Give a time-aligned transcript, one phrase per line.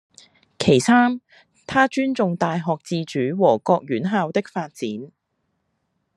[0.57, 1.21] 其三，
[1.67, 4.89] 她尊重大學自主和各院校的發展